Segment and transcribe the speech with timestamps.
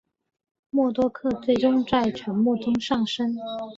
[0.71, 3.35] 默多克最终在沉没中丧生。